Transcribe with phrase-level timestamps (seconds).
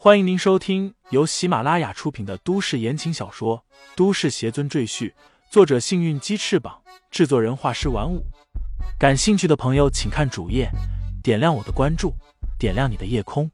[0.00, 3.64] 欢迎您收听由喜马拉雅出品的都市言情小说
[3.96, 5.10] 《都市邪尊赘婿》，
[5.50, 8.24] 作者：幸运鸡翅膀，制作人：画师玩五。
[8.96, 10.70] 感兴趣的朋友，请看主页，
[11.20, 12.14] 点亮我的关注，
[12.60, 13.50] 点亮你的夜空。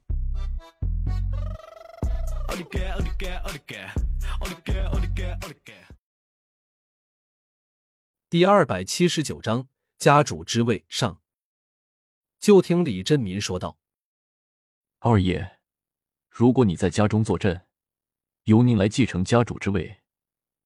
[8.29, 9.67] 第二百七十九章，
[9.97, 11.23] 家主之位上。
[12.39, 13.79] 就听李振民说道
[15.01, 15.53] ：“二爷。”
[16.35, 17.65] 如果你在家中坐镇，
[18.47, 20.01] 由您来继承家主之位，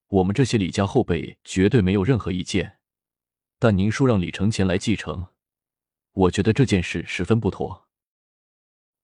[0.06, 2.78] 我们这些李家后辈绝对没有任何意见。
[3.58, 5.26] 但您说让李承前来继承，
[6.12, 7.86] 我觉得这件事十分不妥。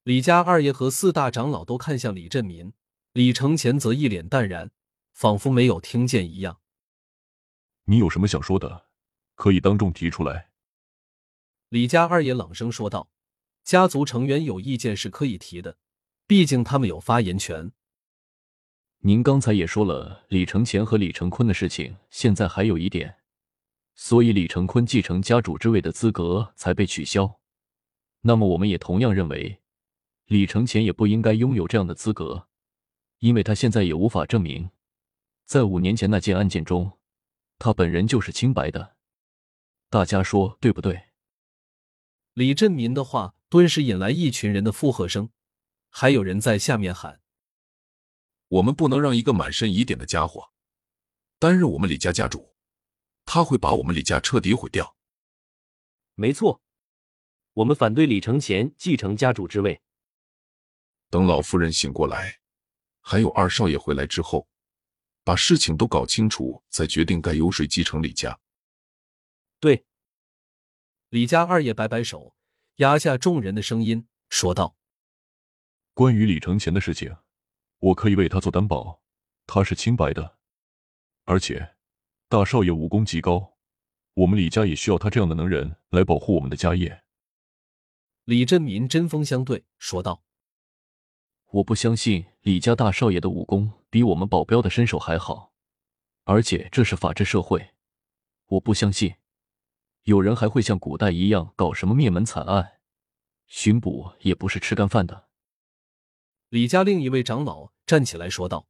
[0.04, 2.72] 李家二爷和四大长老都看向李振民，
[3.12, 4.70] 李承前则一脸淡然，
[5.12, 6.62] 仿佛没有听见一样。
[7.84, 8.86] 你有什么想说的，
[9.34, 10.48] 可以当众提出来。
[11.68, 13.10] 李家二爷冷声说道
[13.62, 15.76] ：“家族成员有意见是可以提的。”
[16.26, 17.70] 毕竟他们有发言权。
[19.00, 23.16] 您刚才也说了，李承前和李承坤的事情，现在还有疑点，
[23.94, 27.38] 所以李承坤继承家主之位的资格才被取消。
[28.22, 29.60] 那么，我们也同样认为，
[30.24, 32.48] 李承前也不应该拥有这样的资格，
[33.18, 34.70] 因为他现在也无法证明，
[35.44, 36.98] 在五年前那件案件中，
[37.58, 38.96] 他本人就是清白的。
[39.90, 41.08] 大家说对不对？
[42.32, 45.28] 李振民的话顿时引来一群人的附和声。
[45.96, 47.22] 还有人在下面喊
[48.48, 50.50] ：“我们不能让一个满身疑点的家伙
[51.38, 52.56] 担任我们李家家主，
[53.24, 54.96] 他会把我们李家彻底毁掉。”
[56.16, 56.60] 没错，
[57.52, 59.80] 我们反对李承前继承家主之位。
[61.10, 62.40] 等老夫人醒过来，
[63.00, 64.48] 还有二少爷回来之后，
[65.22, 68.36] 把事情都搞清楚，再决定该由谁继承李家。
[69.60, 69.86] 对，
[71.10, 72.34] 李家二爷摆摆手，
[72.78, 74.76] 压下众人的声音，说道。
[75.94, 77.16] 关于李承前的事情，
[77.78, 79.00] 我可以为他做担保，
[79.46, 80.38] 他是清白的。
[81.24, 81.76] 而且，
[82.28, 83.54] 大少爷武功极高，
[84.14, 87.04] 我们李家也需要他这样的能人来保护我们的家业。
[88.24, 90.24] 李振民针锋相对说道
[91.52, 95.52] ：“我不相信李家大少爷的武功比我们保镖的身手还好，
[96.24, 97.70] 而且这是法治社会，
[98.46, 99.14] 我不相信
[100.02, 102.80] 有人还会像古代一样搞什么灭门惨案，
[103.46, 105.28] 巡捕也不是吃干饭的。”
[106.54, 108.68] 李家另一位长老站起来说道：“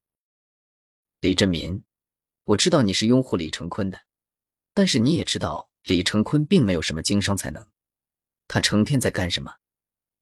[1.20, 1.84] 李振民，
[2.44, 4.06] 我知道你是拥护李成坤的，
[4.72, 7.68] 但是你也知道李成坤并没有什么经商才能，
[8.48, 9.56] 他成天在干什么？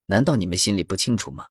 [0.06, 1.50] 难道你们心里不清楚吗？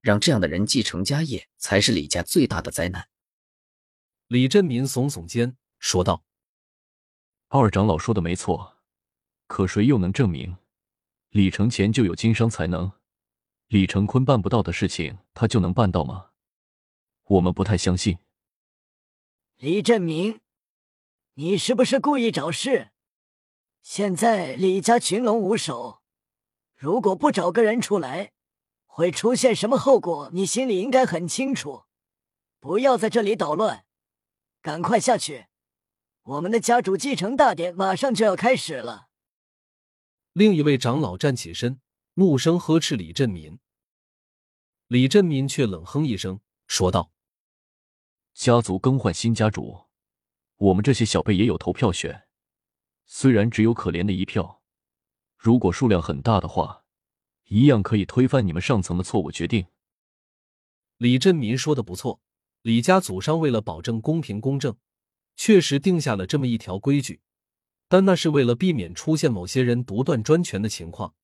[0.00, 3.06] 让这样的人继承家业，才是李家最大的灾难。”
[4.28, 6.24] 李振民耸耸肩说道
[7.48, 8.78] ：“二长老说的没错，
[9.46, 10.56] 可谁又能证明
[11.28, 12.90] 李承前就有经商才能？”
[13.68, 16.30] 李成坤办不到的事情，他就能办到吗？
[17.24, 18.18] 我们不太相信。
[19.56, 20.40] 李振明，
[21.34, 22.90] 你是不是故意找事？
[23.82, 26.00] 现在李家群龙无首，
[26.76, 28.30] 如果不找个人出来，
[28.86, 30.30] 会出现什么后果？
[30.32, 31.86] 你心里应该很清楚。
[32.60, 33.84] 不要在这里捣乱，
[34.62, 35.46] 赶快下去！
[36.22, 39.08] 我们的家主继承大典马上就要开始了。
[40.32, 41.80] 另一位长老站起身。
[42.18, 43.58] 怒声呵斥李振民，
[44.86, 47.12] 李振民却冷哼一声，说道
[48.32, 49.84] ：“家族更换新家主，
[50.56, 52.26] 我们这些小辈也有投票权，
[53.04, 54.62] 虽然只有可怜的一票，
[55.36, 56.86] 如果数量很大的话，
[57.48, 59.66] 一样可以推翻你们上层的错误决定。”
[60.96, 62.22] 李振民说的不错，
[62.62, 64.74] 李家祖上为了保证公平公正，
[65.36, 67.20] 确实定下了这么一条规矩，
[67.88, 71.14] 但那是为了避免出现某些人独断专权的情况。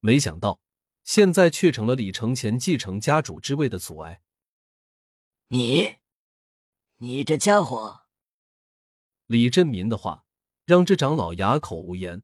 [0.00, 0.60] 没想到，
[1.04, 4.22] 现在却成了李承前继承家主之位的阻碍。
[5.48, 5.96] 你，
[6.96, 8.02] 你这家伙！
[9.26, 10.24] 李振民的话
[10.64, 12.22] 让这长老哑口无言。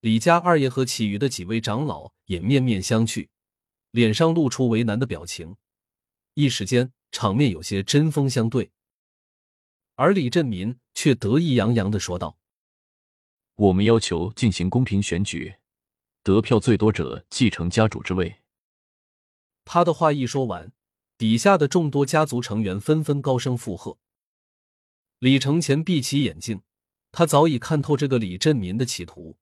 [0.00, 3.28] 李家二爷和其余的几位长老也面面相觑，
[3.90, 5.56] 脸上露出为难的表情。
[6.34, 8.70] 一时间，场面有些针锋相对。
[9.96, 12.38] 而李振民却得意洋洋的说道
[13.56, 15.56] ：“我们要求进行公平选举。”
[16.22, 18.40] 得票最多者继承家主之位。
[19.64, 20.72] 他的话一说完，
[21.16, 23.98] 底下的众多家族成员纷纷高声附和。
[25.18, 26.62] 李承前闭起眼睛，
[27.12, 29.36] 他早已看透这个李振民的企图。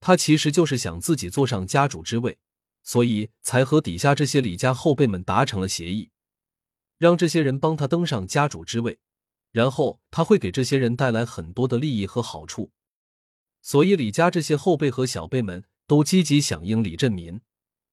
[0.00, 2.38] 他其实就是想自己坐上家主之位，
[2.82, 6.10] 所以才和底下这些李家后辈们达成了协议，
[6.96, 8.98] 让这些人帮他登上家主之位，
[9.52, 12.72] 然后他会给这些人带来很多的利益和好处。
[13.60, 15.64] 所以李家这些后辈和小辈们。
[15.90, 17.40] 都积极响应李振民，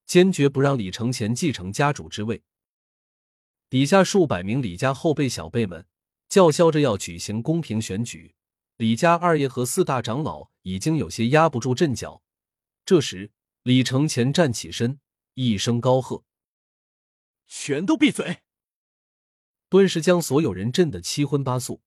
[0.06, 2.44] 坚决不让李承前继承家主之位。
[3.72, 5.88] 底下数百名李家后辈小辈们
[6.30, 8.36] 叫嚣着要举行公平选举。
[8.76, 12.22] 李家二爷和四大长老已经有些压不住阵脚。
[12.86, 13.32] 这时，
[13.64, 15.00] 李承前站起身，
[15.34, 16.24] 一声高喝
[17.50, 18.44] ：“全都闭嘴！”
[19.70, 21.82] 顿时将所有人震得七荤八素，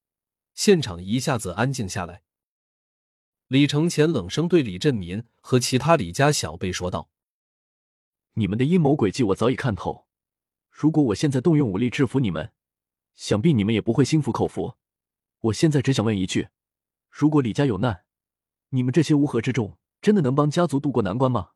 [0.55, 2.23] 现场一下子安静下来。
[3.51, 7.09] 李承前冷声对李振民和其他李家小辈说道
[8.35, 10.07] ：“你们的阴谋诡计我早已看透。
[10.69, 12.53] 如果我现在动用武力制服你们，
[13.13, 14.75] 想必你们也不会心服口服。
[15.41, 16.47] 我现在只想问一句：
[17.09, 18.05] 如果李家有难，
[18.69, 21.49] 你们这些乌合之众真的能帮家族渡过难关吗？”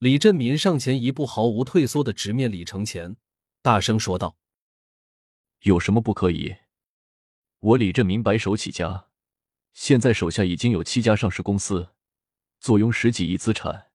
[0.00, 3.18] 李振民上前一步，毫无退缩的直面李承前，
[3.60, 4.38] 大声说道
[5.64, 6.56] ：“有什么不可以？
[7.58, 9.08] 我李振民白手起家。”
[9.74, 11.90] 现在手下已经有七家上市公司，
[12.60, 13.90] 坐拥十几亿资产，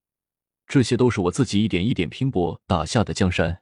[0.65, 3.61] 这些都是我自己一点一点拼搏打下的江山，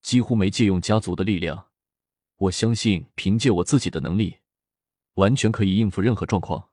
[0.00, 1.68] 几乎没借用家族的力量。
[2.36, 4.38] 我相信凭借我自己的能力，
[5.14, 6.70] 完全可以应付任何状况。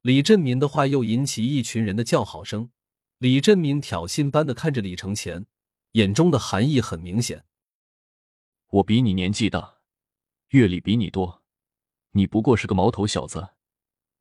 [0.00, 2.70] 李振民的话又引起一群人的叫好声。
[3.18, 5.44] 李振民挑衅般的看着李承前，
[5.92, 7.44] 眼中的含义很明显。
[8.68, 9.80] 我比你年纪大，
[10.48, 11.39] 阅历比你多。
[12.12, 13.50] 你不过是个毛头小子，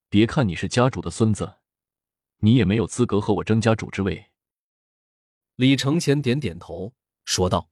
[0.09, 1.56] 别看你是家主的孙子，
[2.38, 4.30] 你也没有资格和我争家主之位。
[5.56, 6.94] 李承前点点头，
[7.25, 7.71] 说道：“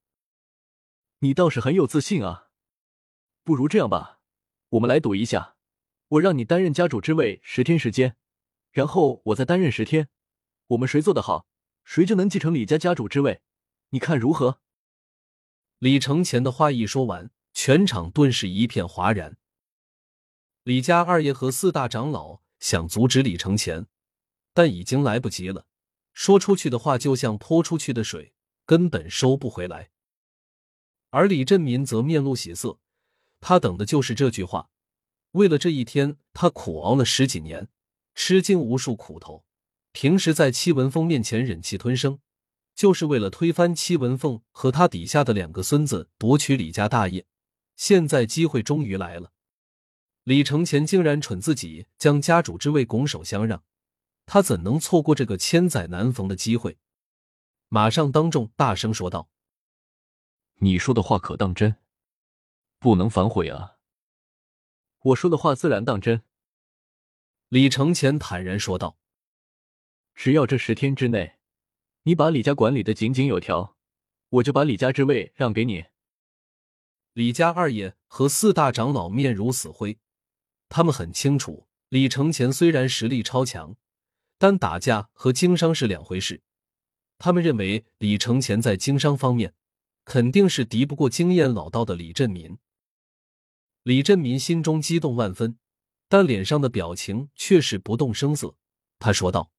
[1.19, 2.49] 你倒是很有自信啊。
[3.43, 4.19] 不如这样吧，
[4.69, 5.55] 我们来赌一下，
[6.07, 8.17] 我让你担任家主之位十天时间，
[8.71, 10.09] 然后我再担任十天，
[10.67, 11.45] 我们谁做得好，
[11.83, 13.41] 谁就能继承李家家主之位，
[13.89, 14.61] 你看如何？”
[15.77, 19.37] 李承前的话一说完，全场顿时一片哗然。
[20.67, 23.87] 李家二爷和四大长老想阻止李承前，
[24.53, 25.65] 但已经来不及了。
[26.11, 28.33] 说出去的话就像泼出去的水，
[28.65, 29.91] 根本收不回来。
[31.09, 32.79] 而李振民则面露喜色，
[33.39, 34.69] 他等的就是这句话。
[35.31, 37.69] 为了这一天，他苦熬了十几年，
[38.13, 39.45] 吃尽无数苦头。
[39.93, 42.19] 平时在戚文凤面前忍气吞声，
[42.75, 47.25] 就是为了推翻戚文凤和他底下的两个孙子，夺取李家大业。
[47.77, 49.31] 现在机会终于来了。
[50.27, 53.63] 李承前竟然蠢自己将家主之位拱手相让，
[54.25, 56.77] 他怎能错过这个千载难逢的机会？
[57.69, 59.29] 马上当众大声说道
[60.59, 61.77] ：“你说的话可当真？
[62.77, 63.77] 不能反悔啊！”
[65.00, 66.24] 我说的话自然当真。”
[67.47, 68.97] 李承前坦然说道
[70.13, 71.38] ：“只要这十天之内，
[72.03, 73.77] 你把李家管理的井井有条，
[74.27, 75.85] 我就把李家之位让给你。”
[77.15, 79.97] 李家二爷和四大长老面如死灰。
[80.69, 83.75] 他们很清楚，李承前虽然实力超强，
[84.37, 86.41] 但打架和经商是两回事。
[87.17, 89.53] 他们认为李承前在经商方面
[90.05, 92.57] 肯定是敌不过经验老道的李振民。
[93.83, 95.57] 李振民心中激动万分，
[96.09, 98.55] 但脸上的表情却是不动声色。
[98.99, 99.51] 他说道：“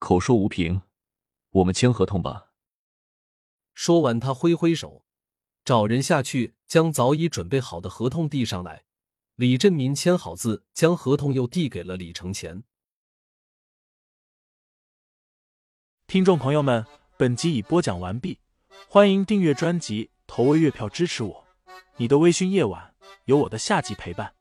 [0.00, 0.82] 口说无凭，
[1.50, 2.52] 我们签合同吧。”
[3.74, 5.04] 说完，他挥挥手，
[5.64, 8.84] 找人下去将早已准备好的合同递上来。
[9.36, 12.64] 李振民签好字，将合同又递给了李承前。
[16.06, 16.84] 听众朋友们，
[17.16, 18.38] 本集已播讲完毕，
[18.86, 21.46] 欢迎订阅专辑，投喂月票支持我。
[21.96, 24.34] 你的微醺夜晚，有我的下集陪伴。